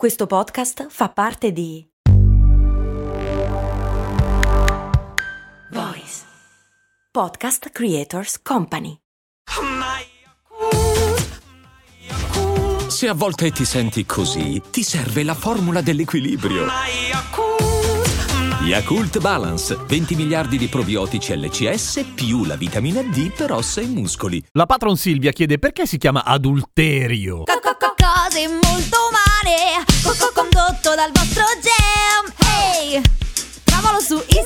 [0.00, 1.86] Questo podcast fa parte di
[5.72, 6.22] Voice
[7.12, 8.96] Podcast Creators Company.
[12.86, 16.64] Se a volte ti senti così, ti serve la formula dell'equilibrio.
[18.62, 24.42] Yakult Balance, 20 miliardi di probiotici LCS più la vitamina D per ossa e muscoli.
[24.52, 27.44] La patron Silvia chiede perché si chiama adulterio.
[28.30, 29.84] Cose molto umane,
[30.14, 32.39] co- condotto dal vostro gem.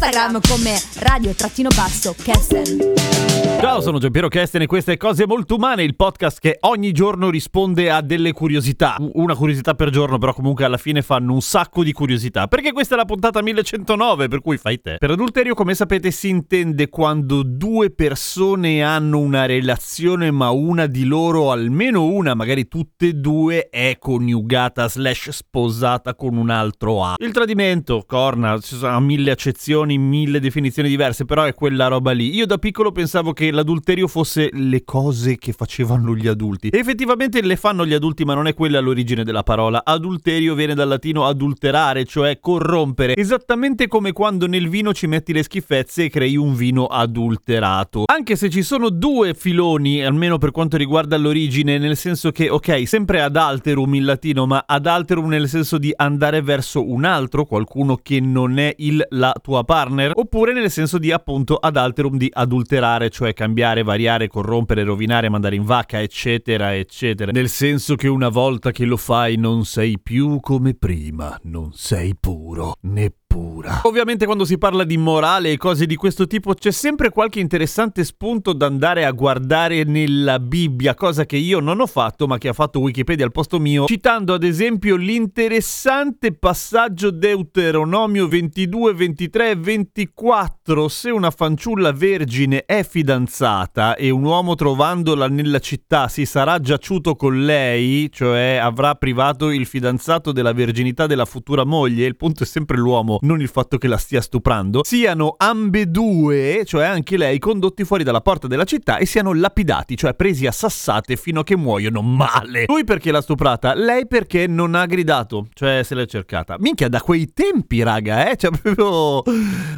[0.00, 3.40] Instagram come radio-basso-kesten.
[3.60, 7.90] Ciao, sono Giampiero Kesten e queste Cose Molto Umane, il podcast che ogni giorno risponde
[7.90, 8.96] a delle curiosità.
[9.12, 12.46] Una curiosità per giorno, però comunque alla fine fanno un sacco di curiosità.
[12.46, 14.96] Perché questa è la puntata 1109, per cui fai te.
[14.98, 21.04] Per adulterio, come sapete, si intende quando due persone hanno una relazione, ma una di
[21.04, 27.16] loro, almeno una, magari tutte e due, è coniugata slash sposata con un altro A.
[27.18, 32.34] Il tradimento, corna, ci sono mille accezioni, mille definizioni diverse, però è quella roba lì.
[32.34, 36.68] Io da piccolo pensavo che l'adulterio fosse le cose che facevano gli adulti.
[36.68, 39.82] E effettivamente le fanno gli adulti, ma non è quella l'origine della parola.
[39.84, 43.16] Adulterio viene dal latino adulterare, cioè corrompere.
[43.16, 48.04] Esattamente come quando nel vino ci metti le schifezze e crei un vino adulterato.
[48.06, 52.86] Anche se ci sono due filoni, almeno per quanto riguarda l'origine, nel senso che, ok,
[52.86, 57.44] sempre ad alterum in latino, ma ad alterum nel senso di andare verso un altro,
[57.44, 62.16] qualcuno che non è il la tua partner, oppure nel senso di appunto ad alterum
[62.16, 67.32] di adulterare, cioè cambiare, variare, corrompere, rovinare, mandare in vacca, eccetera, eccetera.
[67.32, 72.14] Nel senso che una volta che lo fai non sei più come prima, non sei
[72.18, 73.82] puro, né pura.
[73.84, 78.02] Ovviamente quando si parla di morale e cose di questo tipo c'è sempre qualche interessante
[78.02, 82.48] spunto da andare a guardare nella Bibbia, cosa che io non ho fatto ma che
[82.48, 89.56] ha fatto Wikipedia al posto mio, citando ad esempio l'interessante passaggio Deuteronomio 22, 23 e
[89.56, 90.88] 24.
[90.88, 97.14] Se una fanciulla vergine è fidanzata e un uomo trovandola nella città si sarà giaciuto
[97.14, 102.46] con lei, cioè avrà privato il fidanzato della verginità della futura moglie, il punto è
[102.46, 107.84] sempre l'uomo non il fatto che la stia stuprando, siano ambedue, cioè anche lei, condotti
[107.84, 111.56] fuori dalla porta della città e siano lapidati, cioè presi a sassate fino a che
[111.56, 112.64] muoiono male.
[112.66, 116.56] Lui perché l'ha stuprata, lei perché non ha gridato, cioè se l'è cercata.
[116.58, 118.36] Minchia, da quei tempi, raga, eh?
[118.36, 119.22] Cioè proprio...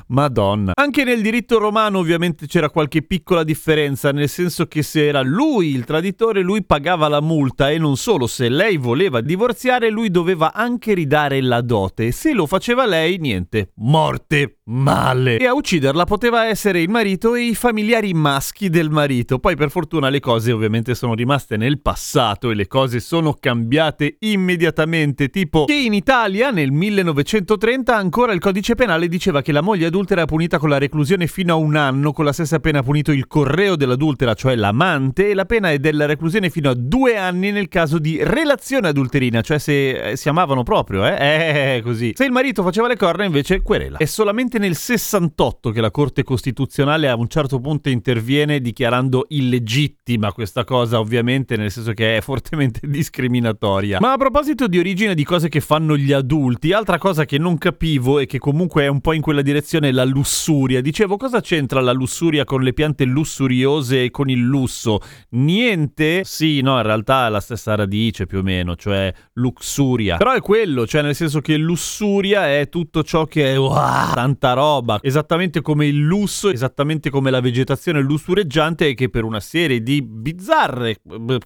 [0.08, 0.72] Madonna.
[0.74, 5.74] Anche nel diritto romano ovviamente c'era qualche piccola differenza, nel senso che se era lui
[5.74, 10.52] il traditore, lui pagava la multa e non solo, se lei voleva divorziare, lui doveva
[10.52, 12.12] anche ridare la dote.
[12.12, 13.31] Se lo faceva lei, niente,
[13.76, 15.36] morte male.
[15.36, 19.38] E a ucciderla poteva essere il marito e i familiari maschi del marito.
[19.38, 24.16] Poi per fortuna le cose ovviamente sono rimaste nel passato e le cose sono cambiate
[24.20, 29.86] immediatamente, tipo che in Italia nel 1930 ancora il codice penale diceva che la moglie
[29.86, 33.12] adultera era punita con la reclusione fino a un anno, con la stessa pena punito
[33.12, 37.50] il correo dell'adultera, cioè l'amante, e la pena è della reclusione fino a due anni
[37.50, 41.76] nel caso di relazione adulterina, cioè se eh, si amavano proprio, eh?
[41.76, 42.12] Eh, così.
[42.14, 43.98] Se il marito faceva le corna invece querela.
[43.98, 50.32] È solamente nel 68 che la Corte Costituzionale a un certo punto interviene dichiarando illegittima
[50.32, 53.98] questa cosa, ovviamente, nel senso che è fortemente discriminatoria.
[54.00, 57.58] Ma a proposito di origine di cose che fanno gli adulti, altra cosa che non
[57.58, 60.80] capivo e che comunque è un po' in quella direzione è la lussuria.
[60.80, 65.00] Dicevo, cosa c'entra la lussuria con le piante lussuriose e con il lusso?
[65.30, 66.22] Niente?
[66.22, 70.18] Sì, no, in realtà è la stessa radice più o meno, cioè luxuria.
[70.18, 74.12] Però è quello, cioè nel senso che lussuria è tutto ciò che è wow,
[74.42, 79.38] tanta roba, esattamente come il lusso, esattamente come la vegetazione lussureggiante e che per una
[79.38, 81.00] serie di bizzarre,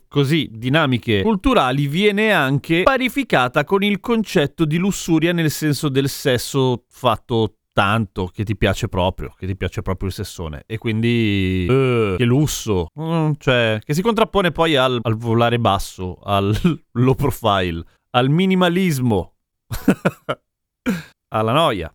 [0.09, 6.85] così, dinamiche culturali viene anche parificata con il concetto di lussuria nel senso del sesso
[6.89, 10.63] fatto tanto che ti piace proprio, che ti piace proprio il sessone.
[10.67, 16.19] E quindi eh, che lusso, Mm, cioè che si contrappone poi al, al volare basso,
[16.23, 16.57] al
[16.93, 19.35] low profile, al minimalismo,
[21.29, 21.95] alla noia.